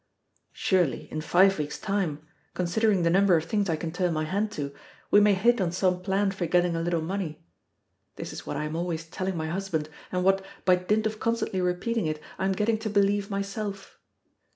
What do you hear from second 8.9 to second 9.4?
telling